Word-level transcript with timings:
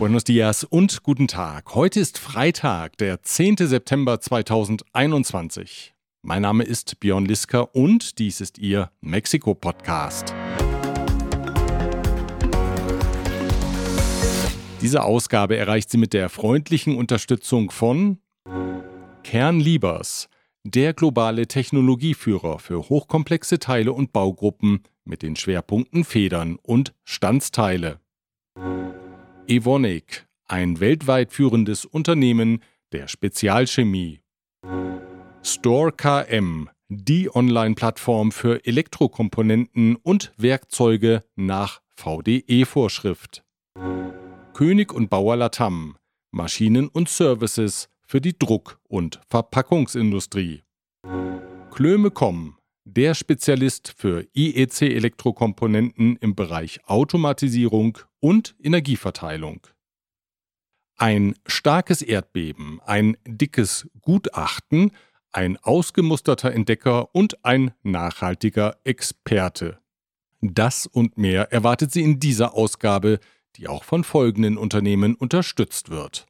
Buenos 0.00 0.24
dias 0.24 0.64
und 0.64 1.02
guten 1.02 1.28
Tag. 1.28 1.74
Heute 1.74 2.00
ist 2.00 2.16
Freitag, 2.16 2.96
der 2.96 3.22
10. 3.22 3.58
September 3.58 4.18
2021. 4.18 5.92
Mein 6.22 6.40
Name 6.40 6.64
ist 6.64 7.00
Björn 7.00 7.26
Lisker 7.26 7.74
und 7.74 8.18
dies 8.18 8.40
ist 8.40 8.56
Ihr 8.56 8.90
Mexiko-Podcast. 9.02 10.34
Diese 14.80 15.02
Ausgabe 15.02 15.58
erreicht 15.58 15.90
sie 15.90 15.98
mit 15.98 16.14
der 16.14 16.30
freundlichen 16.30 16.96
Unterstützung 16.96 17.70
von 17.70 18.20
Kernliebers, 19.22 20.30
der 20.64 20.94
globale 20.94 21.46
Technologieführer 21.46 22.58
für 22.58 22.88
hochkomplexe 22.88 23.58
Teile 23.58 23.92
und 23.92 24.14
Baugruppen 24.14 24.82
mit 25.04 25.20
den 25.20 25.36
Schwerpunkten 25.36 26.04
Federn 26.04 26.56
und 26.62 26.94
Standsteile. 27.04 27.99
Evonik, 29.50 30.28
ein 30.46 30.78
weltweit 30.78 31.32
führendes 31.32 31.84
Unternehmen 31.84 32.62
der 32.92 33.08
Spezialchemie. 33.08 34.20
Store 35.42 35.90
KM, 35.90 36.70
die 36.88 37.34
Online-Plattform 37.34 38.30
für 38.30 38.64
Elektrokomponenten 38.64 39.96
und 39.96 40.32
Werkzeuge 40.36 41.24
nach 41.34 41.80
VDE-Vorschrift. 41.96 43.42
König 44.54 44.92
und 44.92 45.10
Bauer 45.10 45.34
Latam, 45.34 45.96
Maschinen 46.30 46.86
und 46.86 47.08
Services 47.08 47.88
für 48.06 48.20
die 48.20 48.38
Druck- 48.38 48.78
und 48.86 49.20
Verpackungsindustrie. 49.28 50.62
Klöme.com, 51.72 52.56
der 52.94 53.14
Spezialist 53.14 53.94
für 53.96 54.26
IEC-Elektrokomponenten 54.34 56.16
im 56.16 56.34
Bereich 56.34 56.80
Automatisierung 56.86 57.98
und 58.18 58.54
Energieverteilung. 58.60 59.66
Ein 60.96 61.34
starkes 61.46 62.02
Erdbeben, 62.02 62.80
ein 62.84 63.16
dickes 63.26 63.88
Gutachten, 64.02 64.90
ein 65.32 65.56
ausgemusterter 65.56 66.52
Entdecker 66.52 67.14
und 67.14 67.44
ein 67.44 67.72
nachhaltiger 67.82 68.76
Experte. 68.84 69.78
Das 70.40 70.86
und 70.86 71.16
mehr 71.16 71.52
erwartet 71.52 71.92
Sie 71.92 72.02
in 72.02 72.18
dieser 72.18 72.54
Ausgabe, 72.54 73.20
die 73.56 73.68
auch 73.68 73.84
von 73.84 74.04
folgenden 74.04 74.58
Unternehmen 74.58 75.14
unterstützt 75.14 75.90
wird. 75.90 76.26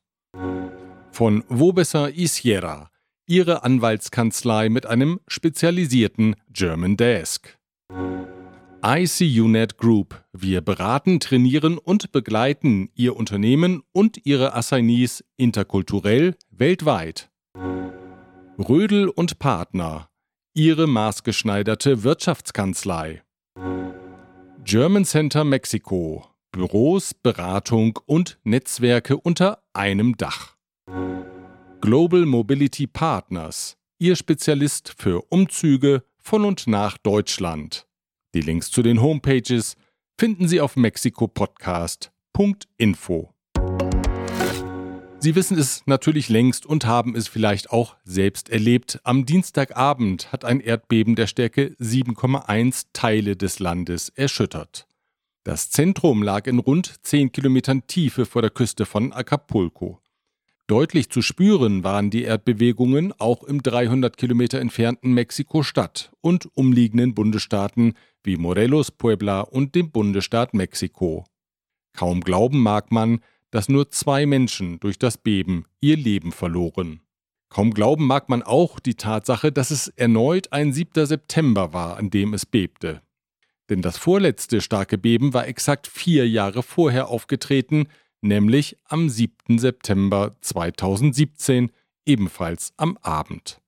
Von 1.10 1.44
Wobesser 1.48 2.14
Isiera, 2.14 2.89
Ihre 3.30 3.62
Anwaltskanzlei 3.62 4.68
mit 4.70 4.86
einem 4.86 5.20
spezialisierten 5.28 6.34
German 6.52 6.96
Desk. 6.96 7.56
ICUNet 8.84 9.78
Group. 9.78 10.24
Wir 10.32 10.62
beraten, 10.62 11.20
trainieren 11.20 11.78
und 11.78 12.10
begleiten 12.10 12.90
Ihr 12.96 13.14
Unternehmen 13.14 13.84
und 13.92 14.26
Ihre 14.26 14.56
Assignees 14.56 15.22
interkulturell 15.36 16.34
weltweit. 16.50 17.30
Rödel 18.58 19.08
und 19.08 19.38
Partner. 19.38 20.08
Ihre 20.52 20.88
maßgeschneiderte 20.88 22.02
Wirtschaftskanzlei. 22.02 23.22
German 24.64 25.04
Center 25.04 25.44
Mexiko. 25.44 26.26
Büros, 26.50 27.14
Beratung 27.14 27.96
und 28.06 28.40
Netzwerke 28.42 29.16
unter 29.16 29.62
einem 29.72 30.16
Dach. 30.16 30.56
Global 31.80 32.26
Mobility 32.26 32.86
Partners. 32.86 33.78
Ihr 33.98 34.14
Spezialist 34.14 34.94
für 34.98 35.22
Umzüge 35.30 36.04
von 36.18 36.44
und 36.44 36.66
nach 36.66 36.98
Deutschland. 36.98 37.86
Die 38.34 38.42
Links 38.42 38.70
zu 38.70 38.82
den 38.82 39.00
Homepages 39.00 39.76
finden 40.18 40.46
Sie 40.46 40.60
auf 40.60 40.76
mexikopodcast.info. 40.76 43.30
Sie 45.20 45.34
wissen 45.34 45.58
es 45.58 45.82
natürlich 45.86 46.28
längst 46.28 46.66
und 46.66 46.84
haben 46.84 47.16
es 47.16 47.28
vielleicht 47.28 47.70
auch 47.70 47.96
selbst 48.04 48.50
erlebt. 48.50 49.00
Am 49.04 49.24
Dienstagabend 49.24 50.32
hat 50.32 50.44
ein 50.44 50.60
Erdbeben 50.60 51.16
der 51.16 51.28
Stärke 51.28 51.74
7,1 51.80 52.88
Teile 52.92 53.36
des 53.36 53.58
Landes 53.58 54.10
erschüttert. 54.10 54.86
Das 55.44 55.70
Zentrum 55.70 56.22
lag 56.22 56.46
in 56.46 56.58
rund 56.58 57.06
10 57.06 57.32
Kilometern 57.32 57.86
Tiefe 57.86 58.26
vor 58.26 58.42
der 58.42 58.50
Küste 58.50 58.84
von 58.84 59.14
Acapulco. 59.14 60.02
Deutlich 60.70 61.10
zu 61.10 61.20
spüren 61.20 61.82
waren 61.82 62.10
die 62.10 62.22
Erdbewegungen 62.22 63.12
auch 63.18 63.42
im 63.42 63.60
300 63.60 64.16
Kilometer 64.16 64.60
entfernten 64.60 65.12
Mexiko-Stadt 65.14 66.12
und 66.20 66.48
umliegenden 66.54 67.12
Bundesstaaten 67.12 67.94
wie 68.22 68.36
Morelos, 68.36 68.92
Puebla 68.92 69.40
und 69.40 69.74
dem 69.74 69.90
Bundesstaat 69.90 70.54
Mexiko. 70.54 71.24
Kaum 71.92 72.20
glauben 72.20 72.60
mag 72.62 72.92
man, 72.92 73.18
dass 73.50 73.68
nur 73.68 73.90
zwei 73.90 74.26
Menschen 74.26 74.78
durch 74.78 74.96
das 74.96 75.18
Beben 75.18 75.64
ihr 75.80 75.96
Leben 75.96 76.30
verloren. 76.30 77.00
Kaum 77.48 77.74
glauben 77.74 78.06
mag 78.06 78.28
man 78.28 78.44
auch 78.44 78.78
die 78.78 78.94
Tatsache, 78.94 79.50
dass 79.50 79.72
es 79.72 79.88
erneut 79.88 80.52
ein 80.52 80.72
7. 80.72 81.04
September 81.04 81.72
war, 81.72 81.96
an 81.96 82.10
dem 82.10 82.32
es 82.32 82.46
bebte. 82.46 83.02
Denn 83.70 83.82
das 83.82 83.98
vorletzte 83.98 84.60
starke 84.60 84.98
Beben 84.98 85.34
war 85.34 85.48
exakt 85.48 85.88
vier 85.88 86.28
Jahre 86.28 86.62
vorher 86.62 87.08
aufgetreten, 87.08 87.88
nämlich 88.20 88.76
am 88.84 89.08
7. 89.08 89.58
September 89.58 90.36
2017, 90.40 91.70
ebenfalls 92.04 92.72
am 92.76 92.96
Abend. 93.02 93.60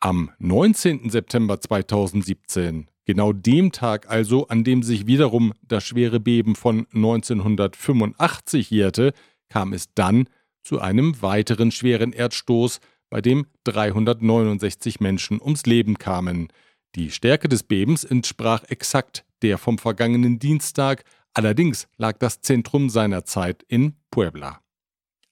Am 0.00 0.30
19. 0.38 1.10
September 1.10 1.60
2017, 1.60 2.88
genau 3.04 3.32
dem 3.32 3.72
Tag 3.72 4.08
also, 4.08 4.48
an 4.48 4.64
dem 4.64 4.82
sich 4.82 5.06
wiederum 5.06 5.52
das 5.62 5.84
schwere 5.84 6.20
Beben 6.20 6.56
von 6.56 6.86
1985 6.94 8.70
jährte, 8.70 9.12
kam 9.48 9.72
es 9.72 9.92
dann 9.94 10.28
zu 10.62 10.80
einem 10.80 11.20
weiteren 11.22 11.70
schweren 11.70 12.12
Erdstoß, 12.12 12.80
bei 13.10 13.20
dem 13.20 13.46
369 13.64 15.00
Menschen 15.00 15.40
ums 15.42 15.66
Leben 15.66 15.98
kamen. 15.98 16.48
Die 16.94 17.10
Stärke 17.10 17.48
des 17.48 17.64
Bebens 17.64 18.04
entsprach 18.04 18.64
exakt 18.64 19.24
der 19.42 19.58
vom 19.58 19.78
vergangenen 19.78 20.38
Dienstag, 20.38 21.04
Allerdings 21.34 21.88
lag 21.96 22.18
das 22.18 22.40
Zentrum 22.40 22.90
seinerzeit 22.90 23.62
in 23.68 23.96
Puebla. 24.10 24.60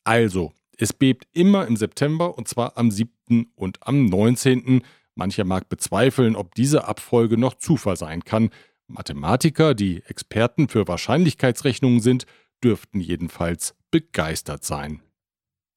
Also, 0.04 0.52
es 0.76 0.92
bebt 0.92 1.26
immer 1.32 1.66
im 1.66 1.76
September 1.76 2.38
und 2.38 2.46
zwar 2.48 2.78
am 2.78 2.90
7. 2.90 3.50
und 3.56 3.86
am 3.86 4.06
19. 4.06 4.82
Mancher 5.14 5.44
mag 5.44 5.68
bezweifeln, 5.68 6.36
ob 6.36 6.54
diese 6.54 6.86
Abfolge 6.86 7.36
noch 7.36 7.54
Zufall 7.54 7.96
sein 7.96 8.24
kann. 8.24 8.50
Mathematiker, 8.86 9.74
die 9.74 10.02
Experten 10.04 10.68
für 10.68 10.86
Wahrscheinlichkeitsrechnungen 10.86 12.00
sind, 12.00 12.26
dürften 12.62 13.00
jedenfalls 13.00 13.74
begeistert 13.90 14.64
sein. 14.64 15.02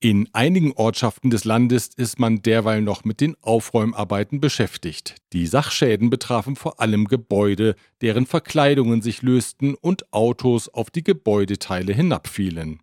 In 0.03 0.27
einigen 0.33 0.71
Ortschaften 0.71 1.29
des 1.29 1.45
Landes 1.45 1.89
ist 1.95 2.17
man 2.17 2.41
derweil 2.41 2.81
noch 2.81 3.03
mit 3.03 3.21
den 3.21 3.35
Aufräumarbeiten 3.43 4.41
beschäftigt. 4.41 5.17
Die 5.31 5.45
Sachschäden 5.45 6.09
betrafen 6.09 6.55
vor 6.55 6.81
allem 6.81 7.05
Gebäude, 7.05 7.75
deren 8.01 8.25
Verkleidungen 8.25 9.03
sich 9.03 9.21
lösten 9.21 9.75
und 9.75 10.11
Autos 10.11 10.69
auf 10.69 10.89
die 10.89 11.03
Gebäudeteile 11.03 11.93
hinabfielen. 11.93 12.79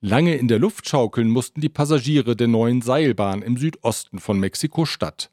Lange 0.00 0.36
in 0.36 0.46
der 0.46 0.60
Luft 0.60 0.88
schaukeln 0.88 1.30
mussten 1.30 1.60
die 1.60 1.68
Passagiere 1.68 2.36
der 2.36 2.46
neuen 2.46 2.80
Seilbahn 2.80 3.42
im 3.42 3.56
Südosten 3.56 4.20
von 4.20 4.38
Mexiko-Stadt. 4.38 5.32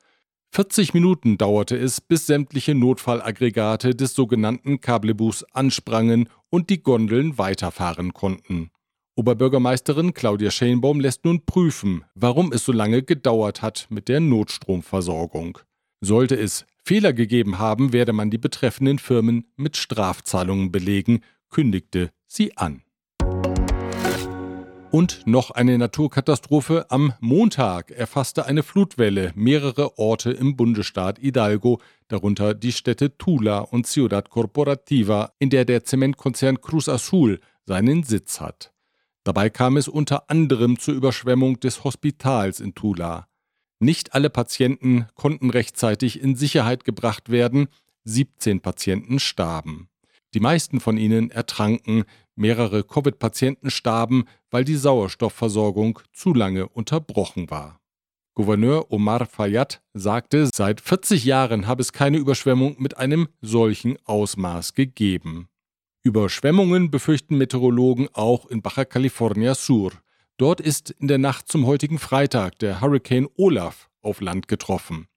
40 0.50 0.96
Minuten 0.96 1.38
dauerte 1.38 1.78
es, 1.78 2.02
bis 2.02 2.26
sämtliche 2.26 2.74
Notfallaggregate 2.74 3.94
des 3.94 4.16
sogenannten 4.16 4.82
Kablebus 4.82 5.44
ansprangen 5.54 6.28
und 6.50 6.72
die 6.72 6.82
Gondeln 6.82 7.38
weiterfahren 7.38 8.14
konnten. 8.16 8.72
Oberbürgermeisterin 9.16 10.16
Claudia 10.16 10.50
Schenbaum 10.50 11.00
lässt 11.00 11.24
nun 11.24 11.46
prüfen, 11.46 12.04
warum 12.16 12.52
es 12.52 12.66
so 12.66 12.72
lange 12.72 13.04
gedauert 13.04 13.62
hat 13.62 13.86
mit 13.90 14.08
der 14.08 14.20
Notstromversorgung. 14.20 15.60
Sollte 16.02 16.36
es 16.36 16.66
Fehler 16.84 17.14
gegeben 17.14 17.60
haben, 17.60 17.94
werde 17.94 18.12
man 18.12 18.32
die 18.32 18.40
betreffenden 18.40 18.98
Firmen 18.98 19.46
mit 19.56 19.78
Strafzahlungen 19.78 20.72
belegen, 20.72 21.22
kündigte 21.52 22.10
sie 22.28 22.58
an. 22.58 22.82
Und 24.90 25.26
noch 25.26 25.52
eine 25.52 25.78
Naturkatastrophe. 25.78 26.88
Am 26.90 27.14
Montag 27.20 27.92
erfasste 27.92 28.48
eine 28.48 28.64
Flutwelle 28.64 29.32
mehrere 29.36 29.98
Orte 30.00 30.32
im 30.32 30.56
Bundesstaat 30.56 31.20
Hidalgo, 31.20 31.80
darunter 32.08 32.56
die 32.56 32.72
Städte 32.72 33.16
Tula 33.18 33.60
und 33.60 33.86
Ciudad 33.86 34.30
Corporativa, 34.32 35.34
in 35.40 35.52
der 35.52 35.66
der 35.66 35.84
Zementkonzern 35.84 36.62
Cruz 36.62 36.90
Azul 36.90 37.40
seinen 37.66 38.04
Sitz 38.04 38.42
hat. 38.42 38.73
Dabei 39.24 39.50
kam 39.50 39.78
es 39.78 39.88
unter 39.88 40.30
anderem 40.30 40.80
zur 40.80 40.94
Überschwemmung 40.94 41.60
des 41.60 41.84
Hospitals 41.84 42.60
in 42.60 42.76
Tula. 42.76 43.28
Nicht 43.80 44.14
alle 44.14 44.30
Patienten 44.30 45.08
konnten 45.16 45.50
rechtzeitig 45.50 46.22
in 46.22 46.36
Sicherheit 46.36 46.84
gebracht 46.84 47.30
werden, 47.30 47.68
17 48.06 48.62
Patienten 48.62 49.20
starben. 49.20 49.90
Die 50.34 50.40
meisten 50.40 50.80
von 50.80 50.98
ihnen 50.98 51.32
ertranken, 51.32 52.04
mehrere 52.36 52.84
Covid-Patienten 52.84 53.70
starben, 53.70 54.26
weil 54.50 54.66
die 54.66 54.76
Sauerstoffversorgung 54.76 56.00
zu 56.12 56.34
lange 56.34 56.68
unterbrochen 56.68 57.50
war. 57.50 57.80
Gouverneur 58.36 58.92
Omar 58.92 59.28
Fayyad 59.28 59.84
sagte, 59.94 60.50
seit 60.52 60.82
40 60.82 61.24
Jahren 61.24 61.68
habe 61.68 61.82
es 61.82 61.94
keine 61.94 62.18
Überschwemmung 62.18 62.76
mit 62.80 62.98
einem 62.98 63.28
solchen 63.42 63.98
Ausmaß 64.06 64.74
gegeben. 64.74 65.50
Überschwemmungen 66.06 66.92
befürchten 66.92 67.38
Meteorologen 67.38 68.10
auch 68.12 68.46
in 68.48 68.62
Baja 68.62 68.84
California 68.84 69.56
Sur. 69.56 69.94
Dort 70.36 70.60
ist 70.60 70.92
in 70.92 71.08
der 71.08 71.18
Nacht 71.18 71.48
zum 71.48 71.66
heutigen 71.66 71.98
Freitag 71.98 72.60
der 72.60 72.82
Hurricane 72.82 73.30
Olaf 73.38 73.90
auf 74.02 74.20
Land 74.20 74.50
getroffen. 74.50 75.08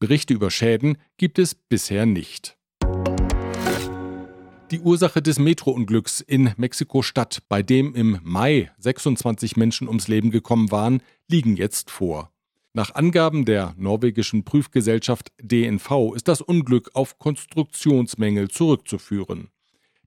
Berichte 0.00 0.34
über 0.34 0.50
Schäden 0.50 0.98
gibt 1.16 1.38
es 1.38 1.54
bisher 1.54 2.04
nicht. 2.04 2.58
Die 4.70 4.80
Ursache 4.80 5.22
des 5.22 5.38
Metrounglücks 5.38 6.20
in 6.20 6.52
Mexiko-Stadt, 6.58 7.44
bei 7.48 7.62
dem 7.62 7.94
im 7.94 8.18
Mai 8.22 8.70
26 8.76 9.56
Menschen 9.56 9.88
ums 9.88 10.08
Leben 10.08 10.30
gekommen 10.30 10.70
waren, 10.70 11.00
liegen 11.26 11.56
jetzt 11.56 11.90
vor. 11.90 12.30
Nach 12.74 12.94
Angaben 12.94 13.46
der 13.46 13.72
norwegischen 13.78 14.44
Prüfgesellschaft 14.44 15.32
DNV 15.40 16.12
ist 16.14 16.28
das 16.28 16.42
Unglück 16.42 16.90
auf 16.92 17.18
Konstruktionsmängel 17.18 18.48
zurückzuführen. 18.50 19.48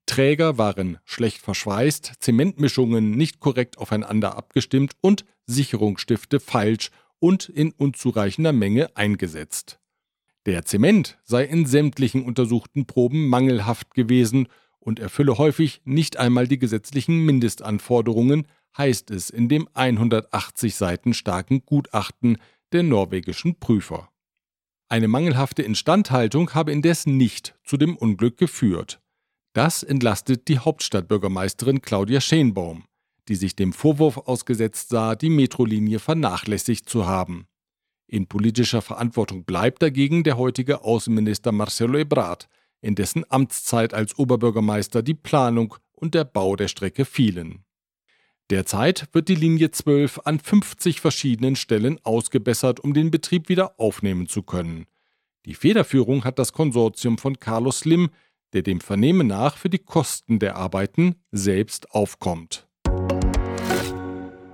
Träger 0.07 0.57
waren 0.57 0.98
schlecht 1.06 1.42
verschweißt, 1.42 2.13
Zementmischungen 2.19 3.12
nicht 3.12 3.39
korrekt 3.39 3.77
aufeinander 3.77 4.36
abgestimmt 4.36 4.94
und 5.01 5.25
Sicherungsstifte 5.45 6.39
falsch 6.39 6.89
und 7.19 7.50
in 7.50 7.71
unzureichender 7.71 8.54
Menge 8.54 8.95
eingesetzt. 8.95 9.80
Der 10.48 10.65
Zement 10.65 11.19
sei 11.24 11.44
in 11.44 11.65
sämtlichen 11.65 12.24
untersuchten 12.24 12.88
Proben 12.88 13.27
mangelhaft 13.27 13.94
gewesen 13.94 14.48
und 14.80 15.00
erfülle 15.00 15.38
häufig 15.38 15.81
nicht 15.83 16.18
einmal 16.18 16.48
die 16.48 16.57
gesetzlichen 16.57 17.25
Mindestanforderungen, 17.25 18.48
heißt 18.77 19.12
es 19.12 19.30
in 19.30 19.50
dem 19.50 19.68
180 19.74 20.75
Seiten 20.75 21.13
starken 21.13 21.63
Gutachten 21.65 22.38
der 22.71 22.83
norwegischen 22.83 23.59
Prüfer. 23.59 24.09
Eine 24.88 25.09
mangelhafte 25.09 25.63
Instandhaltung 25.63 26.54
habe 26.54 26.71
indes 26.71 27.06
nicht 27.06 27.56
zu 27.65 27.75
dem 27.75 27.98
Unglück 27.98 28.38
geführt. 28.38 29.01
Das 29.57 29.81
entlastet 29.81 30.50
die 30.50 30.59
Hauptstadtbürgermeisterin 30.59 31.81
Claudia 31.81 32.21
Schenbaum, 32.21 32.83
die 33.27 33.33
sich 33.33 33.56
dem 33.56 33.74
Vorwurf 33.74 34.18
ausgesetzt 34.18 34.89
sah, 34.89 35.15
die 35.15 35.31
Metrolinie 35.31 35.98
vernachlässigt 35.98 36.88
zu 36.88 37.07
haben. 37.07 37.48
In 38.06 38.27
politischer 38.27 38.83
Verantwortung 38.83 39.45
bleibt 39.45 39.81
dagegen 39.81 40.24
der 40.24 40.38
heutige 40.38 40.83
Außenminister 40.83 41.51
Marcelo 41.51 41.98
Ebrard, 41.98 42.48
in 42.81 42.94
dessen 42.94 43.25
Amtszeit 43.31 43.95
als 43.95 44.19
Oberbürgermeister 44.19 45.01
die 45.01 45.15
Planung 45.15 45.74
und 45.94 46.13
der 46.13 46.25
Bau 46.25 46.56
der 46.56 46.68
Strecke 46.68 47.04
fielen. 47.04 47.63
Derzeit 48.51 49.07
wird 49.13 49.27
die 49.27 49.33
Linie 49.33 49.71
12 49.71 50.19
an 50.24 50.39
50 50.39 51.01
verschiedenen 51.01 51.56
Stellen 51.56 51.98
ausgebessert, 52.04 52.80
um 52.80 52.94
den 52.94 53.09
Betrieb 53.09 53.50
wieder 53.50 53.80
aufnehmen 53.80 54.27
zu 54.27 54.44
können. 54.44 54.86
Die 55.48 55.56
Federführung 55.56 56.25
hat 56.25 56.38
das 56.38 56.54
Konsortium 56.54 57.18
von 57.18 57.39
Carlos 57.39 57.80
Slim, 57.80 58.12
der 58.54 58.62
dem 58.62 58.82
Vernehmen 58.82 59.28
nach 59.28 59.58
für 59.58 59.70
die 59.70 59.80
Kosten 59.80 60.40
der 60.40 60.56
Arbeiten 60.56 61.16
selbst 61.32 61.92
aufkommt. 61.92 62.68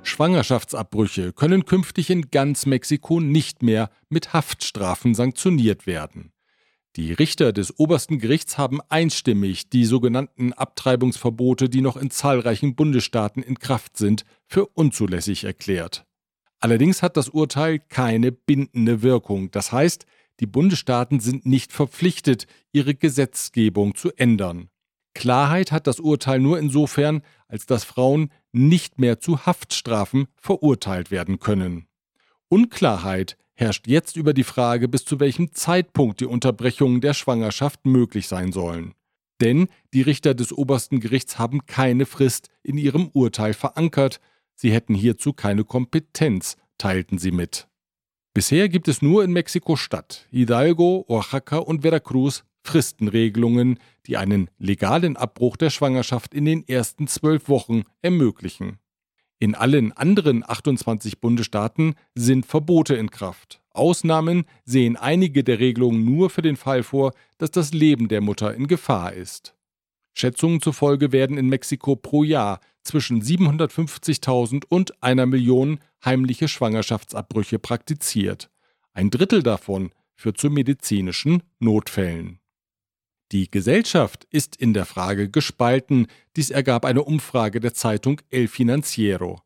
Schwangerschaftsabbrüche 0.04 1.34
können 1.34 1.66
künftig 1.66 2.10
in 2.10 2.30
ganz 2.30 2.66
Mexiko 2.66 3.20
nicht 3.20 3.64
mehr 3.64 3.90
mit 4.10 4.34
Haftstrafen 4.34 5.16
sanktioniert 5.16 5.88
werden. 5.88 6.34
Die 6.96 7.12
Richter 7.12 7.54
des 7.54 7.80
obersten 7.80 8.20
Gerichts 8.20 8.60
haben 8.60 8.80
einstimmig 8.90 9.70
die 9.70 9.86
sogenannten 9.86 10.54
Abtreibungsverbote, 10.54 11.68
die 11.68 11.82
noch 11.82 11.98
in 11.98 12.12
zahlreichen 12.12 12.76
Bundesstaaten 12.76 13.42
in 13.42 13.58
Kraft 13.58 13.98
sind, 13.98 14.26
für 14.46 14.68
unzulässig 14.68 15.46
erklärt. 15.46 16.06
Allerdings 16.60 17.02
hat 17.02 17.18
das 17.18 17.30
Urteil 17.30 17.80
keine 17.80 18.32
bindende 18.32 19.02
Wirkung. 19.02 19.50
Das 19.50 19.72
heißt, 19.72 20.06
die 20.44 20.48
Bundesstaaten 20.48 21.22
sind 21.22 21.46
nicht 21.46 21.72
verpflichtet, 21.72 22.48
ihre 22.74 22.96
Gesetzgebung 22.96 23.96
zu 23.96 24.12
ändern. 24.18 24.68
Klarheit 25.16 25.72
hat 25.72 25.88
das 25.88 26.02
Urteil 26.02 26.42
nur 26.42 26.60
insofern, 26.60 27.22
als 27.48 27.66
dass 27.66 27.86
Frauen 27.86 28.30
nicht 28.52 29.00
mehr 29.00 29.22
zu 29.22 29.46
Haftstrafen 29.46 30.28
verurteilt 30.36 31.12
werden 31.12 31.40
können. 31.40 31.88
Unklarheit 32.50 33.38
herrscht 33.54 33.88
jetzt 33.88 34.18
über 34.18 34.34
die 34.34 34.44
Frage, 34.44 34.90
bis 34.90 35.06
zu 35.06 35.22
welchem 35.22 35.54
Zeitpunkt 35.54 36.20
die 36.20 36.26
Unterbrechungen 36.26 37.00
der 37.00 37.14
Schwangerschaft 37.14 37.86
möglich 37.86 38.28
sein 38.28 38.52
sollen. 38.52 38.96
Denn 39.40 39.70
die 39.94 40.02
Richter 40.02 40.34
des 40.34 40.52
obersten 40.52 41.00
Gerichts 41.00 41.40
haben 41.40 41.66
keine 41.68 42.06
Frist 42.06 42.50
in 42.64 42.78
ihrem 42.78 43.08
Urteil 43.14 43.54
verankert, 43.54 44.20
sie 44.56 44.74
hätten 44.74 44.94
hierzu 44.94 45.32
keine 45.32 45.64
Kompetenz, 45.64 46.58
teilten 46.78 47.18
sie 47.18 47.32
mit. 47.32 47.70
Bisher 48.34 48.68
gibt 48.68 48.88
es 48.88 49.04
nur 49.04 49.24
in 49.24 49.32
Mexiko-Stadt, 49.32 50.28
Hidalgo, 50.32 51.06
Oaxaca 51.08 51.58
und 51.58 51.84
Veracruz 51.84 52.44
Fristenregelungen, 52.64 53.78
die 54.08 54.18
einen 54.18 54.50
legalen 54.58 55.18
Abbruch 55.18 55.56
der 55.56 55.70
Schwangerschaft 55.70 56.34
in 56.34 56.46
den 56.46 56.68
ersten 56.68 57.08
zwölf 57.08 57.48
Wochen 57.48 57.84
ermöglichen. 58.02 58.80
In 59.38 59.54
allen 59.54 59.92
anderen 59.92 60.44
28 60.48 61.20
Bundesstaaten 61.20 61.94
sind 62.16 62.46
Verbote 62.46 62.96
in 62.96 63.12
Kraft. 63.12 63.62
Ausnahmen 63.72 64.46
sehen 64.66 64.96
einige 64.96 65.44
der 65.44 65.60
Regelungen 65.60 66.04
nur 66.04 66.32
für 66.32 66.42
den 66.42 66.56
Fall 66.56 66.82
vor, 66.82 67.12
dass 67.38 67.52
das 67.52 67.72
Leben 67.72 68.08
der 68.08 68.22
Mutter 68.22 68.56
in 68.56 68.68
Gefahr 68.68 69.14
ist. 69.14 69.54
Schätzungen 70.16 70.62
zufolge 70.62 71.12
werden 71.12 71.38
in 71.38 71.50
Mexiko 71.50 71.96
pro 71.96 72.24
Jahr 72.24 72.62
zwischen 72.84 73.22
750.000 73.22 74.66
und 74.68 75.02
einer 75.02 75.26
Million 75.26 75.80
heimliche 76.04 76.48
Schwangerschaftsabbrüche 76.48 77.60
praktiziert. 77.60 78.50
Ein 78.94 79.10
Drittel 79.10 79.42
davon 79.42 79.92
führt 80.16 80.38
zu 80.38 80.50
medizinischen 80.50 81.44
Notfällen. 81.60 82.40
Die 83.32 83.50
Gesellschaft 83.50 84.28
ist 84.30 84.56
in 84.56 84.74
der 84.74 84.86
Frage 84.86 85.30
gespalten, 85.30 86.08
dies 86.36 86.52
ergab 86.52 86.86
eine 86.86 87.04
Umfrage 87.04 87.60
der 87.60 87.74
Zeitung 87.74 88.22
El 88.30 88.48
Financiero. 88.48 89.42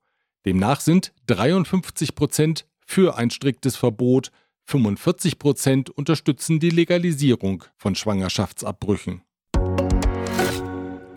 Demnach 0.45 0.81
sind 0.81 1.13
53 1.27 2.15
Prozent 2.15 2.67
für 2.85 3.17
ein 3.17 3.29
striktes 3.29 3.77
Verbot, 3.77 4.31
45 4.65 5.39
Prozent 5.39 5.89
unterstützen 5.89 6.59
die 6.59 6.69
Legalisierung 6.69 7.63
von 7.77 7.95
Schwangerschaftsabbrüchen. 7.95 9.21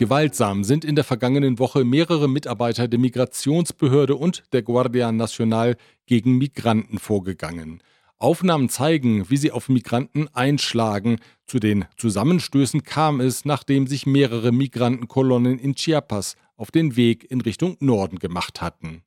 Gewaltsam 0.01 0.65
sind 0.65 0.87
in 0.87 0.95
der 0.95 1.05
vergangenen 1.05 1.59
Woche 1.59 1.85
mehrere 1.85 2.27
Mitarbeiter 2.27 2.89
der 2.89 2.99
Migrationsbehörde 2.99 4.17
und 4.17 4.45
der 4.55 4.63
Guardia 4.63 5.13
Nacional 5.13 5.77
gegen 6.07 6.39
Migranten 6.39 6.99
vorgegangen. 6.99 7.83
Aufnahmen 8.17 8.71
zeigen, 8.71 9.29
wie 9.29 9.37
sie 9.37 9.51
auf 9.51 9.69
Migranten 9.69 10.27
einschlagen. 10.29 11.19
Zu 11.45 11.59
den 11.59 11.85
Zusammenstößen 11.99 12.83
kam 12.83 13.21
es, 13.21 13.45
nachdem 13.45 13.87
sich 13.87 14.07
mehrere 14.07 14.53
Migrantenkolonnen 14.53 15.59
in 15.59 15.75
Chiapas 15.75 16.37
auf 16.57 16.71
den 16.71 16.97
Weg 16.97 17.31
in 17.31 17.43
Richtung 17.43 17.77
Norden 17.81 18.19
gemacht 18.19 18.63
hatten. 18.63 19.03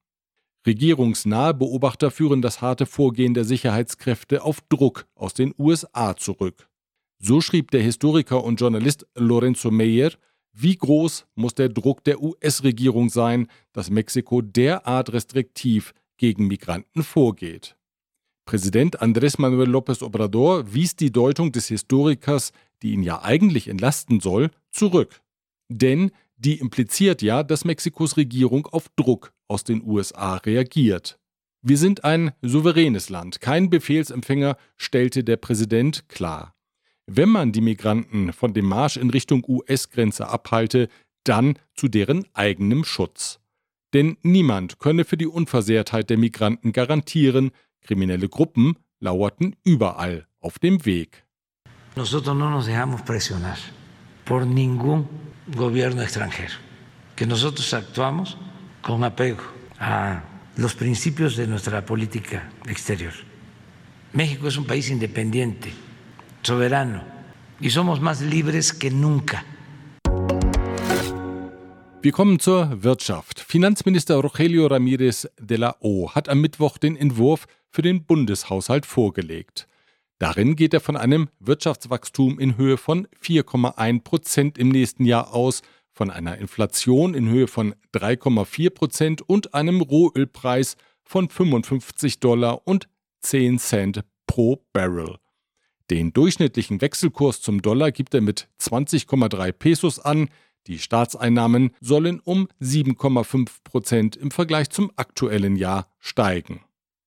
Regierungsnahe 0.68 1.56
Beobachter 1.56 2.12
führen 2.12 2.44
das 2.44 2.62
harte 2.62 2.86
Vorgehen 2.86 3.34
der 3.34 3.46
Sicherheitskräfte 3.46 4.44
auf 4.44 4.60
Druck 4.70 5.08
aus 5.16 5.34
den 5.34 5.56
USA 5.58 6.16
zurück. 6.16 6.70
So 7.18 7.42
schrieb 7.42 7.72
der 7.72 7.82
Historiker 7.82 8.44
und 8.44 8.60
Journalist 8.60 9.08
Lorenzo 9.16 9.72
Meyer, 9.72 10.12
wie 10.54 10.76
groß 10.76 11.26
muss 11.36 11.56
der 11.56 11.70
Druck 11.70 12.04
der 12.04 12.22
US-Regierung 12.22 13.10
sein, 13.10 13.48
dass 13.74 13.90
Mexiko 13.90 14.42
derart 14.42 15.12
restriktiv 15.12 15.94
gegen 16.18 16.48
Migranten 16.48 17.04
vorgeht. 17.04 17.76
Präsident 18.46 19.02
Andrés 19.02 19.40
Manuel 19.40 19.70
López 19.70 20.04
Obrador 20.04 20.74
wies 20.74 20.96
die 20.96 21.12
Deutung 21.12 21.52
des 21.52 21.68
Historikers, 21.68 22.52
die 22.82 22.92
ihn 22.92 23.04
ja 23.04 23.24
eigentlich 23.24 23.68
entlasten 23.68 24.20
soll, 24.20 24.52
zurück. 24.70 25.22
Denn 25.70 26.12
die 26.38 26.60
impliziert 26.60 27.22
ja, 27.22 27.44
dass 27.44 27.66
Mexikos 27.66 28.18
Regierung 28.18 28.68
auf 28.68 28.90
Druck 28.96 29.34
aus 29.48 29.64
den 29.64 29.82
USA 29.84 30.36
reagiert. 30.36 31.18
Wir 31.62 31.78
sind 31.78 32.04
ein 32.04 32.32
souveränes 32.42 33.10
Land, 33.10 33.40
kein 33.40 33.70
Befehlsempfänger, 33.70 34.58
stellte 34.76 35.24
der 35.24 35.38
Präsident 35.38 36.10
klar. 36.10 36.54
Wenn 37.06 37.30
man 37.30 37.52
die 37.52 37.62
Migranten 37.62 38.32
von 38.32 38.54
dem 38.54 38.66
Marsch 38.66 38.98
in 38.98 39.10
Richtung 39.10 39.44
US-Grenze 39.48 40.30
abhalte, 40.30 40.88
dann 41.24 41.60
zu 41.76 41.88
deren 41.88 42.26
eigenem 42.34 42.84
Schutz. 42.86 43.40
Denn 43.94 44.18
niemand 44.24 44.80
könne 44.80 45.04
für 45.06 45.18
die 45.18 45.28
Unversehrtheit 45.28 46.10
der 46.10 46.18
Migranten 46.18 46.72
garantieren, 46.72 47.52
Kriminelle 47.82 48.30
Gruppen 48.30 48.78
lauerten 49.00 49.56
überall 49.64 50.26
auf 50.40 50.58
dem 50.60 50.86
Weg. 50.86 51.26
Nosotros 51.96 52.36
no 52.36 52.50
nos 52.50 52.66
dejamos 52.66 53.02
presionar 53.02 53.58
por 54.26 54.46
ningún 54.46 55.08
gobierno 55.56 56.02
extranjero, 56.02 56.56
que 57.16 57.28
nosotros 57.28 57.74
actuamos 57.74 58.38
con 58.82 59.04
apego 59.04 59.44
a 59.80 60.24
los 60.56 60.74
principios 60.74 61.36
de 61.36 61.46
nuestra 61.46 61.86
política 61.86 62.50
exterior. 62.68 63.14
México 64.14 64.48
es 64.48 64.58
un 64.58 64.66
país 64.66 64.90
independiente, 64.90 65.72
soberano, 66.46 67.02
y 67.60 67.70
somos 67.70 68.02
más 68.02 68.22
libres 68.22 68.74
que 68.74 68.92
nunca. 68.92 69.44
Wir 72.02 72.12
kommen 72.12 72.38
zur 72.40 72.84
Wirtschaft. 72.84 73.40
Finanzminister 73.40 74.16
Rogelio 74.16 74.68
Ramírez 74.68 75.30
de 75.40 75.58
la 75.58 75.78
O 75.80 76.10
hat 76.12 76.28
am 76.28 76.42
Mittwoch 76.42 76.78
den 76.78 76.98
Entwurf 76.98 77.46
für 77.70 77.82
den 77.82 78.06
Bundeshaushalt 78.06 78.86
vorgelegt. 78.86 79.70
Darin 80.20 80.58
geht 80.58 80.74
er 80.74 80.82
von 80.82 80.98
einem 80.98 81.30
Wirtschaftswachstum 81.40 82.40
in 82.40 82.58
Höhe 82.58 82.76
von 82.76 83.08
4,1 83.24 84.04
Prozent 84.04 84.58
im 84.58 84.68
nächsten 84.68 85.06
Jahr 85.06 85.34
aus, 85.34 85.62
von 85.94 86.10
einer 86.10 86.38
Inflation 86.40 87.14
in 87.14 87.30
Höhe 87.30 87.48
von 87.48 87.74
3,4 87.94 88.70
Prozent 88.70 89.22
und 89.22 89.54
einem 89.54 89.80
Rohölpreis 89.80 90.76
von 91.04 91.30
55 91.30 92.20
Dollar 92.20 92.68
und 92.68 92.90
10 93.22 93.60
Cent 93.60 94.04
pro 94.28 94.66
Barrel. 94.74 95.23
Den 95.94 96.12
durchschnittlichen 96.12 96.82
Wechselkurs 96.82 97.40
zum 97.44 97.62
Dollar 97.62 97.92
gibt 97.92 98.16
er 98.16 98.22
mit 98.22 98.48
20,3 98.60 99.52
Pesos 99.52 100.00
an. 100.00 100.28
Die 100.66 100.80
Staatseinnahmen 100.80 101.70
sollen 101.82 102.20
um 102.20 102.48
7,5 102.60 103.58
Prozent 103.64 104.16
im 104.16 104.32
Vergleich 104.32 104.72
zum 104.72 104.92
aktuellen 104.96 105.56
Jahr 105.56 105.86
steigen. 106.00 106.62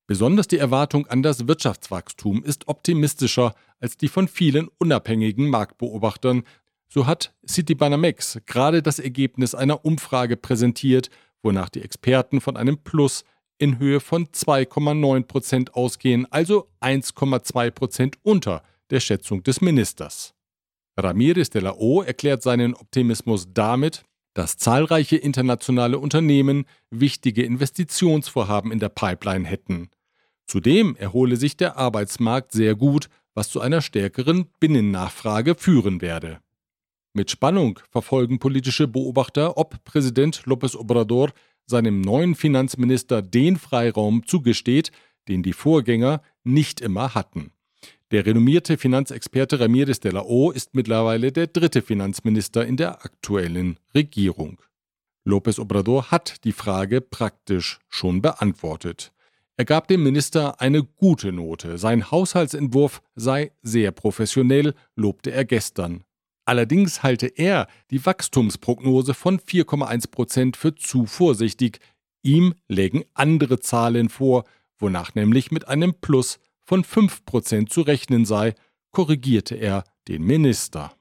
Besonders 0.05 0.47
die 0.47 0.57
Erwartung 0.57 1.05
an 1.07 1.21
das 1.21 1.49
Wirtschaftswachstum 1.49 2.45
ist 2.45 2.69
optimistischer 2.69 3.55
als 3.81 3.97
die 3.97 4.07
von 4.07 4.29
vielen 4.29 4.69
unabhängigen 4.77 5.49
Marktbeobachtern. 5.49 6.43
So 6.87 7.05
hat 7.07 7.35
Citibanamex 7.45 8.39
gerade 8.45 8.81
das 8.81 8.99
Ergebnis 8.99 9.53
einer 9.53 9.83
Umfrage 9.83 10.37
präsentiert, 10.37 11.09
wonach 11.43 11.67
die 11.67 11.81
Experten 11.81 12.39
von 12.39 12.55
einem 12.55 12.77
Plus 12.77 13.25
in 13.57 13.79
Höhe 13.79 13.99
von 13.99 14.27
2,9 14.27 15.23
Prozent 15.23 15.75
ausgehen, 15.75 16.25
also 16.31 16.69
1,2 16.79 17.71
Prozent 17.71 18.17
unter 18.23 18.63
der 18.89 18.99
Schätzung 18.99 19.43
des 19.43 19.61
Ministers. 19.61 20.33
Ramirez 20.97 21.49
de 21.49 21.61
la 21.61 21.73
O 21.73 22.01
erklärt 22.01 22.41
seinen 22.41 22.73
Optimismus 22.73 23.47
damit, 23.53 24.03
dass 24.33 24.57
zahlreiche 24.57 25.17
internationale 25.17 25.99
Unternehmen 25.99 26.65
wichtige 26.91 27.43
Investitionsvorhaben 27.43 28.71
in 28.71 28.79
der 28.79 28.89
Pipeline 28.89 29.47
hätten. 29.47 29.89
Zudem 30.47 30.95
erhole 30.95 31.37
sich 31.37 31.57
der 31.57 31.77
Arbeitsmarkt 31.77 32.51
sehr 32.51 32.75
gut, 32.75 33.09
was 33.33 33.49
zu 33.49 33.61
einer 33.61 33.81
stärkeren 33.81 34.47
Binnennachfrage 34.59 35.55
führen 35.55 36.01
werde. 36.01 36.39
Mit 37.13 37.31
Spannung 37.31 37.79
verfolgen 37.89 38.39
politische 38.39 38.87
Beobachter, 38.87 39.57
ob 39.57 39.83
Präsident 39.83 40.43
López 40.45 40.75
Obrador 40.75 41.31
seinem 41.65 42.01
neuen 42.01 42.35
Finanzminister 42.35 43.21
den 43.21 43.57
Freiraum 43.57 44.25
zugesteht, 44.25 44.91
den 45.27 45.43
die 45.43 45.53
Vorgänger 45.53 46.21
nicht 46.43 46.79
immer 46.79 47.13
hatten. 47.15 47.51
Der 48.11 48.25
renommierte 48.25 48.77
Finanzexperte 48.77 49.59
Ramirez 49.59 49.99
de 49.99 50.11
la 50.11 50.21
O 50.21 50.51
ist 50.51 50.73
mittlerweile 50.73 51.33
der 51.33 51.47
dritte 51.47 51.81
Finanzminister 51.81 52.65
in 52.65 52.77
der 52.77 53.03
aktuellen 53.03 53.79
Regierung. 53.93 54.61
López 55.27 55.59
Obrador 55.59 56.09
hat 56.09 56.45
die 56.45 56.53
Frage 56.53 57.01
praktisch 57.01 57.79
schon 57.89 58.21
beantwortet. 58.21 59.11
Er 59.57 59.65
gab 59.65 59.89
dem 59.89 60.03
Minister 60.03 60.61
eine 60.61 60.83
gute 60.83 61.33
Note. 61.33 61.77
Sein 61.77 62.09
Haushaltsentwurf 62.09 63.01
sei 63.15 63.51
sehr 63.61 63.91
professionell, 63.91 64.73
lobte 64.95 65.31
er 65.31 65.43
gestern. 65.43 66.05
Allerdings 66.45 67.03
halte 67.03 67.27
er 67.27 67.67
die 67.91 68.05
Wachstumsprognose 68.05 69.15
von 69.15 69.37
4,1 69.37 70.11
Prozent 70.11 70.55
für 70.55 70.75
zu 70.75 71.07
vorsichtig. 71.07 71.79
Ihm 72.21 72.53
lägen 72.69 73.03
andere 73.13 73.59
Zahlen 73.59 74.07
vor, 74.07 74.45
wonach 74.77 75.13
nämlich 75.13 75.51
mit 75.51 75.67
einem 75.67 75.93
Plus 75.93 76.39
von 76.67 76.83
5 76.83 77.25
Prozent 77.25 77.71
zu 77.71 77.81
rechnen 77.81 78.25
sei, 78.25 78.53
korrigierte 78.91 79.55
er 79.55 79.85
den 80.07 80.23
Minister. 80.23 80.91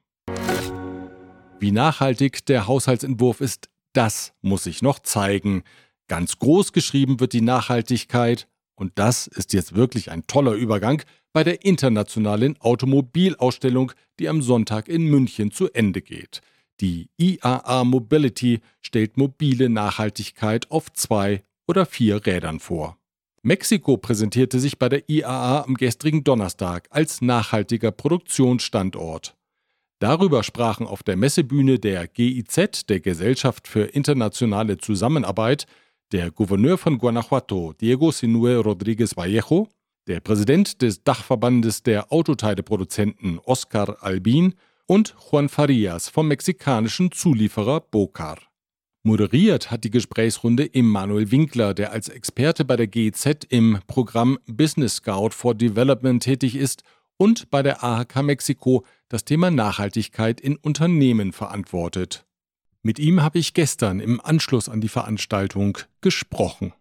Wie 1.59 1.73
nachhaltig 1.73 2.47
der 2.47 2.69
Haushaltsentwurf 2.69 3.41
ist, 3.41 3.69
das 3.93 4.33
muss 4.43 4.65
sich 4.65 4.81
noch 4.83 5.01
zeigen. 5.01 5.65
Ganz 6.07 6.39
groß 6.39 6.73
geschrieben 6.73 7.19
wird 7.19 7.33
die 7.33 7.41
Nachhaltigkeit, 7.41 8.47
und 8.77 8.93
das 8.95 9.27
ist 9.27 9.53
jetzt 9.55 9.75
wirklich 9.75 10.11
ein 10.11 10.27
toller 10.27 10.53
Übergang, 10.53 11.03
bei 11.33 11.43
der 11.43 11.65
internationalen 11.65 12.61
Automobilausstellung, 12.61 13.93
die 14.19 14.29
am 14.29 14.43
Sonntag 14.43 14.89
in 14.89 15.07
München 15.07 15.51
zu 15.51 15.71
Ende 15.73 16.01
geht. 16.01 16.43
Die 16.81 17.09
IAA 17.17 17.85
Mobility 17.85 18.61
stellt 18.83 19.17
mobile 19.17 19.69
Nachhaltigkeit 19.69 20.71
auf 20.71 20.93
zwei 20.93 21.43
oder 21.67 21.87
vier 21.87 22.25
Rädern 22.25 22.61
vor. 22.61 22.99
Mexiko 23.47 23.97
präsentierte 23.97 24.59
sich 24.59 24.77
bei 24.77 24.89
der 24.89 25.09
IAA 25.09 25.63
am 25.63 25.75
gestrigen 25.77 26.25
Donnerstag 26.25 26.89
als 26.91 27.23
nachhaltiger 27.23 27.93
Produktionsstandort. 27.93 29.37
Darüber 30.01 30.43
sprachen 30.43 30.85
auf 30.85 31.05
der 31.05 31.17
Messebühne 31.17 31.79
der 31.79 32.09
GIZ, 32.09 32.87
der 32.89 32.99
Gesellschaft 32.99 33.69
für 33.69 33.85
internationale 33.85 34.79
Zusammenarbeit, 34.79 35.67
der 36.11 36.33
Gouverneur 36.33 36.77
von 36.77 36.99
Guanajuato, 36.99 37.73
Diego 37.81 38.11
Sinue 38.11 38.59
Rodríguez 38.59 39.17
Vallejo, 39.17 39.69
der 40.09 40.19
Präsident 40.19 40.83
des 40.83 41.05
Dachverbandes 41.05 41.85
der 41.85 42.13
Autoteileproduzenten 42.13 43.39
Oscar 43.39 44.03
Albin 44.03 44.55
und 44.87 45.15
Juan 45.31 45.49
Farias 45.49 46.09
vom 46.09 46.27
mexikanischen 46.27 47.13
Zulieferer 47.13 47.81
Bocar. 47.81 48.39
Moderiert 49.07 49.71
hat 49.71 49.85
die 49.85 49.93
Gesprächsrunde 49.93 50.75
Emanuel 50.75 51.31
Winkler, 51.31 51.75
der 51.75 51.93
als 51.93 52.09
Experte 52.09 52.65
bei 52.65 52.75
der 52.75 52.89
GEZ 52.89 53.45
im 53.49 53.79
Programm 53.87 54.37
Business 54.49 54.97
Scout 54.97 55.31
for 55.31 55.55
Development 55.55 56.21
tätig 56.21 56.57
ist 56.57 56.83
und 57.17 57.49
bei 57.49 57.63
der 57.63 57.85
AHK 57.85 58.25
Mexiko 58.25 58.85
das 59.09 59.25
Thema 59.25 59.53
Nachhaltigkeit 59.53 60.41
in 60.41 60.57
Unternehmen 60.57 61.33
verantwortet. 61.33 62.27
Mit 62.83 62.99
ihm 62.99 63.23
habe 63.23 63.39
ich 63.39 63.55
gestern 63.55 64.01
im 64.01 64.21
Anschluss 64.21 64.69
an 64.69 64.81
die 64.81 64.89
Veranstaltung 64.89 65.79
gesprochen. 66.01 66.73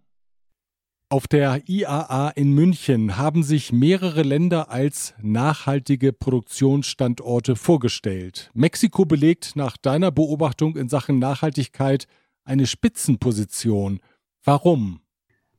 Auf 1.16 1.30
der 1.30 1.62
IAA 1.66 2.32
in 2.36 2.52
München 2.52 3.16
haben 3.16 3.42
sich 3.42 3.72
mehrere 3.72 4.22
Länder 4.22 4.70
als 4.70 5.14
nachhaltige 5.22 6.12
Produktionsstandorte 6.12 7.56
vorgestellt. 7.56 8.52
Mexiko 8.54 9.06
belegt 9.06 9.56
nach 9.56 9.78
deiner 9.78 10.12
Beobachtung 10.12 10.76
in 10.76 10.90
Sachen 10.90 11.18
Nachhaltigkeit 11.18 12.08
eine 12.44 12.68
Spitzenposition. 12.68 14.02
Warum? 14.44 15.00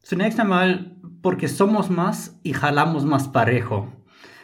Zunächst 0.02 0.38
einmal, 0.38 0.90
porque 1.22 1.48
somos 1.48 1.88
más 1.88 2.38
y 2.42 2.52
jalamos 2.52 3.06
más 3.06 3.32
parejo. 3.32 3.88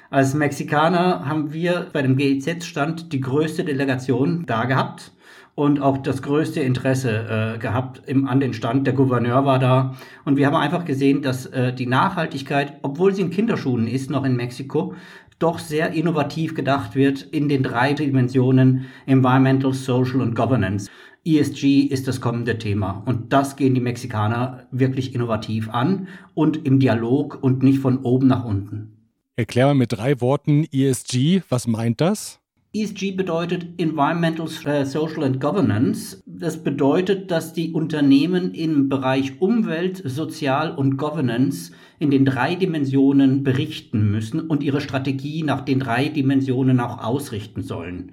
Als 0.09 0.33
Mexikaner 0.33 1.27
haben 1.27 1.53
wir 1.53 1.91
bei 1.93 2.01
dem 2.01 2.17
GIZ-Stand 2.17 3.13
die 3.13 3.21
größte 3.21 3.67
Delegation 3.67 4.47
da 4.47 4.65
gehabt 4.65 5.13
und 5.55 5.81
auch 5.81 5.99
das 5.99 6.23
größte 6.23 6.61
Interesse 6.61 7.55
äh, 7.57 7.59
gehabt 7.59 8.03
im, 8.07 8.27
an 8.27 8.41
den 8.41 8.55
Stand. 8.55 8.87
Der 8.87 8.95
Gouverneur 8.95 9.45
war 9.45 9.59
da 9.59 9.95
und 10.25 10.37
wir 10.37 10.47
haben 10.47 10.57
einfach 10.57 10.85
gesehen, 10.85 11.23
dass 11.23 11.47
äh, 11.47 11.73
die 11.73 11.87
Nachhaltigkeit, 11.87 12.79
obwohl 12.83 13.15
sie 13.15 13.23
in 13.23 13.31
Kinderschuhen 13.31 13.87
ist, 13.87 14.11
noch 14.11 14.25
in 14.25 14.37
Mexiko, 14.37 14.95
doch 15.39 15.59
sehr 15.59 15.93
innovativ 15.93 16.55
gedacht 16.55 16.95
wird 16.95 17.23
in 17.23 17.49
den 17.49 17.63
drei 17.63 17.93
Dimensionen 17.93 18.87
Environmental, 19.07 19.73
Social 19.73 20.21
und 20.21 20.35
Governance. 20.35 20.89
ESG 21.25 21.83
ist 21.83 22.09
das 22.09 22.21
kommende 22.21 22.59
Thema 22.59 23.03
und 23.07 23.33
das 23.33 23.57
gehen 23.57 23.75
die 23.75 23.81
Mexikaner 23.81 24.67
wirklich 24.73 25.15
innovativ 25.15 25.69
an 25.69 26.09
und 26.35 26.67
im 26.67 26.81
Dialog 26.81 27.39
und 27.41 27.63
nicht 27.63 27.79
von 27.79 27.99
oben 27.99 28.27
nach 28.27 28.45
unten. 28.45 28.97
Erklär 29.37 29.67
mal 29.67 29.75
mit 29.75 29.93
drei 29.93 30.21
Worten 30.21 30.67
ESG, 30.73 31.43
was 31.49 31.67
meint 31.67 32.01
das? 32.01 32.42
ESG 32.75 33.13
bedeutet 33.13 33.67
Environmental, 33.77 34.49
äh, 34.65 34.87
Social 34.87 35.25
and 35.25 35.41
Governance. 35.41 36.23
Das 36.25 36.65
bedeutet, 36.65 37.31
dass 37.31 37.53
die 37.53 37.73
Unternehmen 37.73 38.55
im 38.55 38.89
Bereich 38.89 39.43
Umwelt, 39.43 40.01
Sozial 40.07 40.75
und 40.75 40.97
Governance 40.97 41.73
in 41.99 42.11
den 42.11 42.25
drei 42.25 42.55
Dimensionen 42.55 43.45
berichten 43.45 44.11
müssen 44.11 44.41
und 44.41 44.63
ihre 44.63 44.81
Strategie 44.81 45.43
nach 45.43 45.61
den 45.61 45.81
drei 45.81 46.09
Dimensionen 46.09 46.81
auch 46.81 47.05
ausrichten 47.05 47.63
sollen. 47.63 48.13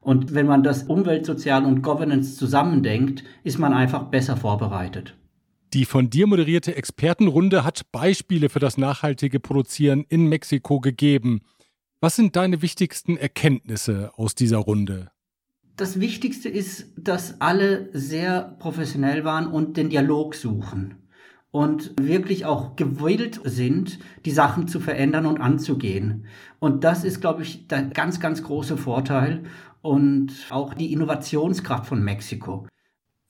Und 0.00 0.32
wenn 0.32 0.46
man 0.46 0.62
das 0.62 0.84
Umwelt, 0.84 1.26
Sozial 1.26 1.66
und 1.66 1.82
Governance 1.82 2.36
zusammendenkt, 2.36 3.24
ist 3.44 3.58
man 3.58 3.74
einfach 3.74 4.04
besser 4.04 4.38
vorbereitet. 4.38 5.18
Die 5.74 5.84
von 5.84 6.08
dir 6.08 6.26
moderierte 6.26 6.74
Expertenrunde 6.74 7.62
hat 7.62 7.92
Beispiele 7.92 8.48
für 8.48 8.58
das 8.58 8.78
nachhaltige 8.78 9.38
Produzieren 9.38 10.06
in 10.08 10.26
Mexiko 10.26 10.80
gegeben. 10.80 11.42
Was 12.00 12.14
sind 12.14 12.36
deine 12.36 12.62
wichtigsten 12.62 13.16
Erkenntnisse 13.16 14.12
aus 14.14 14.36
dieser 14.36 14.58
Runde? 14.58 15.10
Das 15.76 15.98
Wichtigste 15.98 16.48
ist, 16.48 16.92
dass 16.96 17.40
alle 17.40 17.88
sehr 17.92 18.56
professionell 18.60 19.24
waren 19.24 19.48
und 19.48 19.76
den 19.76 19.90
Dialog 19.90 20.36
suchen 20.36 20.94
und 21.50 21.94
wirklich 22.00 22.46
auch 22.46 22.76
gewillt 22.76 23.40
sind, 23.42 23.98
die 24.24 24.30
Sachen 24.30 24.68
zu 24.68 24.78
verändern 24.78 25.26
und 25.26 25.40
anzugehen. 25.40 26.26
Und 26.60 26.84
das 26.84 27.02
ist, 27.02 27.20
glaube 27.20 27.42
ich, 27.42 27.66
der 27.66 27.82
ganz, 27.82 28.20
ganz 28.20 28.44
große 28.44 28.76
Vorteil 28.76 29.42
und 29.82 30.32
auch 30.50 30.74
die 30.74 30.92
Innovationskraft 30.92 31.86
von 31.86 32.04
Mexiko. 32.04 32.68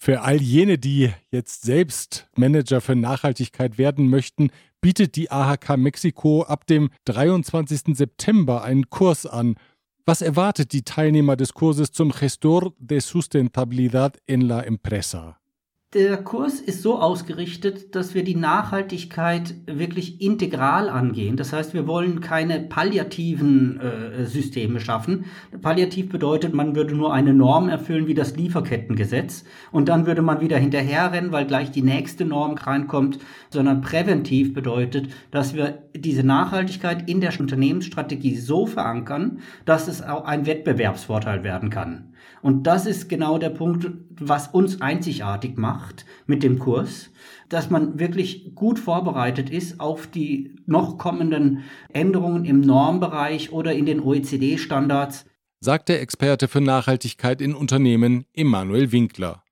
Für 0.00 0.23
all 0.23 0.40
jene, 0.40 0.78
die 0.78 1.11
jetzt 1.33 1.62
selbst 1.62 2.28
Manager 2.37 2.81
für 2.81 2.95
Nachhaltigkeit 2.95 3.78
werden 3.78 4.09
möchten, 4.09 4.50
bietet 4.81 5.17
die 5.17 5.31
AHK 5.31 5.76
Mexiko 5.76 6.45
ab 6.45 6.67
dem 6.67 6.90
23. 7.07 7.97
September 7.97 8.62
einen 8.62 8.90
Kurs 8.90 9.26
an. 9.26 9.57
Was 10.07 10.23
erwartet 10.23 10.73
die 10.73 10.83
Teilnehmer 10.83 11.37
des 11.37 11.52
Kurses 11.52 11.90
zum 11.90 12.12
Gestor 12.12 12.73
de 12.78 13.00
Sustentabilidad 13.00 14.19
en 14.26 14.43
la 14.43 14.62
Empresa? 14.62 15.38
Der 15.95 16.18
Kurs 16.18 16.61
ist 16.61 16.83
so 16.83 16.99
ausgerichtet, 17.00 17.95
dass 17.95 18.14
wir 18.14 18.23
die 18.23 18.35
Nachhaltigkeit 18.35 19.54
wirklich 19.64 20.21
integral 20.21 20.90
angehen. 20.90 21.38
Das 21.38 21.54
heißt, 21.54 21.73
wir 21.73 21.87
wollen 21.87 22.21
keine 22.21 22.61
palliativen 22.61 23.80
äh, 23.80 24.26
Systeme 24.26 24.80
schaffen. 24.80 25.25
Palliativ 25.62 26.11
bedeutet, 26.11 26.52
man 26.52 26.76
würde 26.76 26.95
nur 26.95 27.14
eine 27.14 27.33
Norm 27.33 27.71
erfüllen 27.71 28.07
wie 28.07 28.12
das 28.12 28.37
Lieferkettengesetz 28.37 29.45
und 29.73 29.88
dann 29.88 30.04
würde 30.04 30.21
man 30.21 30.42
wieder 30.42 30.59
hinterherrennen, 30.59 31.33
weil 31.33 31.47
gleich 31.47 31.71
die 31.71 31.80
nächste 31.80 32.26
Norm 32.26 32.57
reinkommt, 32.57 33.18
sondern 33.49 33.80
präventiv 33.80 34.52
bedeutet, 34.52 35.09
dass 35.30 35.54
wir 35.54 35.85
diese 35.97 36.23
Nachhaltigkeit 36.23 37.09
in 37.09 37.23
der 37.23 37.33
Unternehmensstrategie 37.40 38.37
so 38.37 38.66
verankern, 38.66 39.38
dass 39.64 39.88
es 39.88 40.02
auch 40.02 40.26
ein 40.26 40.45
Wettbewerbsvorteil 40.45 41.45
werden 41.45 41.71
kann. 41.71 42.12
Und 42.42 42.66
das 42.66 42.87
ist 42.87 43.09
genau 43.09 43.38
der 43.38 43.50
Punkt, 43.50 43.90
was 44.11 44.49
uns 44.49 44.80
einzigartig 44.80 45.57
macht 45.57 45.78
mit 46.27 46.43
dem 46.43 46.59
Kurs, 46.59 47.11
dass 47.49 47.71
man 47.71 47.99
wirklich 47.99 48.55
gut 48.55 48.79
vorbereitet 48.79 49.51
ist 49.51 49.81
auf 49.81 50.07
die 50.07 50.57
noch 50.67 50.99
kommenden 50.99 51.65
Änderungen 51.93 52.45
im 52.45 52.61
Normbereich 52.61 53.53
oder 53.53 53.73
in 53.73 53.87
den 53.87 54.01
OECD-Standards. 54.01 55.25
Sagt 55.61 55.89
der 55.89 56.01
Experte 56.01 56.49
für 56.49 56.61
Nachhaltigkeit 56.61 57.41
in 57.41 57.55
Unternehmen 57.55 58.25
Emanuel 58.35 58.93
Winkler. 58.93 59.43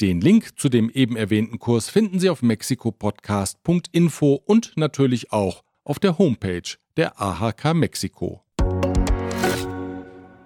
Den 0.00 0.20
Link 0.20 0.58
zu 0.58 0.68
dem 0.68 0.90
eben 0.90 1.16
erwähnten 1.16 1.58
Kurs 1.58 1.88
finden 1.88 2.20
Sie 2.20 2.30
auf 2.30 2.42
mexikopodcast.info 2.42 4.34
und 4.44 4.72
natürlich 4.76 5.32
auch 5.32 5.64
auf 5.84 5.98
der 5.98 6.18
Homepage 6.18 6.76
der 6.96 7.20
AHK 7.20 7.74
Mexiko. 7.74 8.42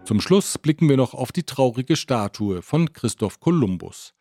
Zum 0.04 0.20
Schluss 0.20 0.58
blicken 0.58 0.88
wir 0.88 0.96
noch 0.96 1.14
auf 1.14 1.32
die 1.32 1.42
traurige 1.42 1.96
Statue 1.96 2.62
von 2.62 2.92
Christoph 2.92 3.40
Kolumbus. 3.40 4.14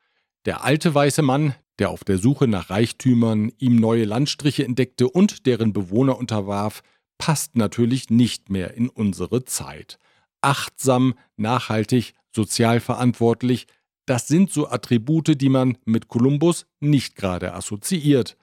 Der 0.45 0.63
alte 0.63 0.93
weiße 0.93 1.21
Mann, 1.21 1.55
der 1.77 1.89
auf 1.89 2.03
der 2.03 2.17
Suche 2.17 2.47
nach 2.47 2.69
Reichtümern 2.69 3.51
ihm 3.57 3.75
neue 3.75 4.05
Landstriche 4.05 4.65
entdeckte 4.65 5.07
und 5.07 5.45
deren 5.45 5.73
Bewohner 5.73 6.17
unterwarf, 6.17 6.81
passt 7.17 7.55
natürlich 7.55 8.09
nicht 8.09 8.49
mehr 8.49 8.73
in 8.73 8.89
unsere 8.89 9.45
Zeit. 9.45 9.99
Achtsam, 10.41 11.13
nachhaltig, 11.37 12.13
sozial 12.35 12.79
verantwortlich, 12.79 13.67
das 14.07 14.27
sind 14.27 14.51
so 14.51 14.67
Attribute, 14.67 15.39
die 15.39 15.49
man 15.49 15.77
mit 15.85 16.07
Kolumbus 16.07 16.65
nicht 16.79 17.15
gerade 17.15 17.53
assoziiert. 17.53 18.35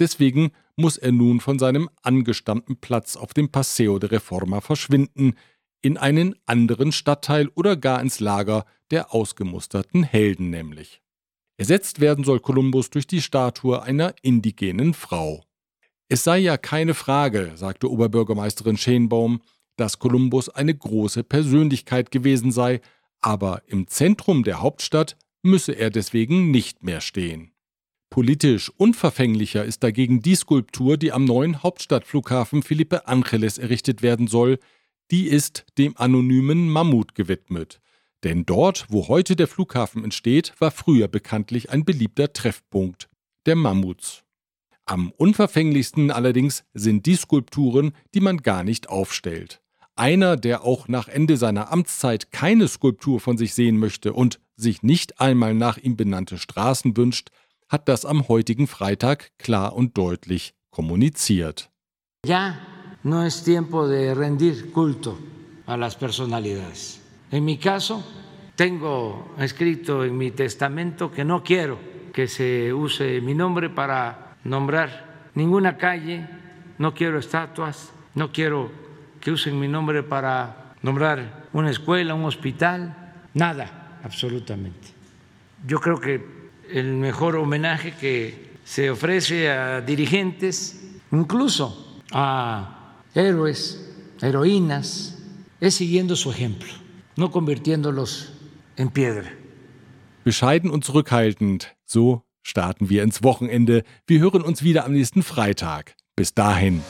Deswegen 0.00 0.50
muss 0.76 0.96
er 0.96 1.12
nun 1.12 1.40
von 1.40 1.60
seinem 1.60 1.88
angestammten 2.02 2.80
Platz 2.80 3.16
auf 3.16 3.32
dem 3.32 3.52
Paseo 3.52 4.00
de 4.00 4.10
Reforma 4.10 4.60
verschwinden, 4.60 5.34
in 5.82 5.96
einen 5.96 6.34
anderen 6.46 6.90
Stadtteil 6.90 7.48
oder 7.54 7.76
gar 7.76 8.00
ins 8.00 8.18
Lager 8.18 8.64
der 8.90 9.14
ausgemusterten 9.14 10.02
Helden 10.02 10.50
nämlich. 10.50 11.03
Ersetzt 11.56 12.00
werden 12.00 12.24
soll 12.24 12.40
Kolumbus 12.40 12.90
durch 12.90 13.06
die 13.06 13.22
Statue 13.22 13.82
einer 13.82 14.14
indigenen 14.22 14.92
Frau. 14.94 15.44
Es 16.08 16.24
sei 16.24 16.38
ja 16.38 16.56
keine 16.56 16.94
Frage, 16.94 17.52
sagte 17.54 17.90
Oberbürgermeisterin 17.90 18.76
Schenbaum, 18.76 19.40
dass 19.76 19.98
Kolumbus 19.98 20.48
eine 20.48 20.74
große 20.74 21.24
Persönlichkeit 21.24 22.10
gewesen 22.10 22.52
sei, 22.52 22.80
aber 23.20 23.62
im 23.66 23.86
Zentrum 23.86 24.44
der 24.44 24.60
Hauptstadt 24.60 25.16
müsse 25.42 25.72
er 25.72 25.90
deswegen 25.90 26.50
nicht 26.50 26.82
mehr 26.82 27.00
stehen. 27.00 27.52
Politisch 28.10 28.70
unverfänglicher 28.76 29.64
ist 29.64 29.82
dagegen 29.82 30.22
die 30.22 30.36
Skulptur, 30.36 30.96
die 30.96 31.10
am 31.10 31.24
neuen 31.24 31.62
Hauptstadtflughafen 31.62 32.62
Felipe 32.62 33.08
Angeles 33.08 33.58
errichtet 33.58 34.02
werden 34.02 34.28
soll, 34.28 34.58
die 35.10 35.26
ist 35.26 35.66
dem 35.78 35.96
anonymen 35.96 36.68
Mammut 36.68 37.14
gewidmet. 37.14 37.80
Denn 38.24 38.46
dort, 38.46 38.86
wo 38.88 39.08
heute 39.08 39.36
der 39.36 39.46
Flughafen 39.46 40.02
entsteht, 40.02 40.54
war 40.58 40.70
früher 40.70 41.08
bekanntlich 41.08 41.70
ein 41.70 41.84
beliebter 41.84 42.32
Treffpunkt 42.32 43.10
der 43.44 43.54
Mammuts. 43.54 44.24
Am 44.86 45.10
unverfänglichsten 45.10 46.10
allerdings 46.10 46.64
sind 46.72 47.04
die 47.04 47.16
Skulpturen, 47.16 47.92
die 48.14 48.20
man 48.20 48.38
gar 48.38 48.64
nicht 48.64 48.88
aufstellt. 48.88 49.60
Einer, 49.94 50.36
der 50.36 50.64
auch 50.64 50.88
nach 50.88 51.08
Ende 51.08 51.36
seiner 51.36 51.70
Amtszeit 51.70 52.32
keine 52.32 52.66
Skulptur 52.66 53.20
von 53.20 53.36
sich 53.36 53.54
sehen 53.54 53.78
möchte 53.78 54.14
und 54.14 54.40
sich 54.56 54.82
nicht 54.82 55.20
einmal 55.20 55.54
nach 55.54 55.76
ihm 55.76 55.96
benannte 55.96 56.38
Straßen 56.38 56.96
wünscht, 56.96 57.28
hat 57.68 57.88
das 57.88 58.04
am 58.04 58.28
heutigen 58.28 58.66
Freitag 58.66 59.32
klar 59.38 59.74
und 59.74 59.96
deutlich 59.98 60.54
kommuniziert. 60.70 61.70
Ja, 62.26 62.56
no 63.02 63.22
es 63.22 63.44
tiempo 63.44 63.86
de 63.86 64.12
rendir 64.12 64.72
culto 64.72 65.18
a 65.66 65.76
las 65.76 65.94
personalidades. 65.94 67.03
En 67.30 67.44
mi 67.44 67.58
caso, 67.58 68.04
tengo 68.56 69.34
escrito 69.38 70.04
en 70.04 70.16
mi 70.16 70.30
testamento 70.30 71.10
que 71.10 71.24
no 71.24 71.42
quiero 71.42 71.78
que 72.12 72.28
se 72.28 72.72
use 72.72 73.20
mi 73.20 73.34
nombre 73.34 73.68
para 73.68 74.36
nombrar 74.44 75.28
ninguna 75.34 75.76
calle, 75.76 76.26
no 76.78 76.94
quiero 76.94 77.18
estatuas, 77.18 77.92
no 78.14 78.30
quiero 78.30 78.70
que 79.20 79.32
usen 79.32 79.58
mi 79.58 79.66
nombre 79.66 80.02
para 80.04 80.74
nombrar 80.82 81.46
una 81.52 81.70
escuela, 81.70 82.14
un 82.14 82.24
hospital, 82.24 83.14
nada, 83.34 83.98
absolutamente. 84.04 84.88
Yo 85.66 85.80
creo 85.80 85.98
que 85.98 86.24
el 86.70 86.94
mejor 86.94 87.36
homenaje 87.36 87.94
que 87.98 88.54
se 88.64 88.90
ofrece 88.90 89.50
a 89.50 89.80
dirigentes, 89.80 90.98
incluso 91.10 92.00
a 92.12 92.92
héroes, 93.14 93.92
heroínas, 94.20 95.18
es 95.60 95.74
siguiendo 95.74 96.14
su 96.16 96.30
ejemplo, 96.30 96.72
no 97.16 97.30
convirtiéndolos 97.30 98.32
en 98.76 98.90
piedra. 98.90 99.28
Bescheiden 100.24 100.70
und 100.70 100.84
zurückhaltend, 100.84 101.76
so 101.84 102.22
starten 102.42 102.88
wir 102.88 103.02
ins 103.02 103.22
Wochenende. 103.22 103.82
Wir 104.06 104.20
hören 104.20 104.42
uns 104.42 104.62
wieder 104.62 104.84
am 104.84 104.92
nächsten 104.92 105.22
Freitag. 105.22 105.94
Bis 106.16 106.34
dahin. 106.34 106.82